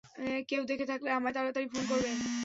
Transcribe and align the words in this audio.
কেউ 0.49 0.61
দেখে 0.69 0.85
থাকলে 0.91 1.09
আমায় 1.11 1.35
তাড়াতাড়ি 1.35 1.67
ফোন 1.71 1.83
করবে। 1.89 2.09